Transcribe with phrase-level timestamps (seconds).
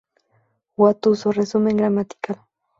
[0.77, 2.37] Guatuso: Resumen gramatical